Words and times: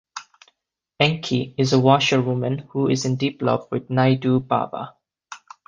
'Enki' 0.99 1.53
is 1.59 1.73
a 1.73 1.79
washer-woman 1.79 2.57
who 2.71 2.89
is 2.89 3.05
in 3.05 3.17
deep 3.17 3.39
love 3.43 3.67
with 3.69 3.87
'Naidu 3.91 4.39
Bava'. 4.39 4.95